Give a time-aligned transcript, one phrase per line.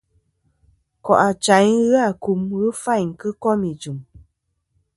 [0.97, 3.97] Nkò' achayn ghɨ akum ghɨ fayn kɨ kom ijɨm.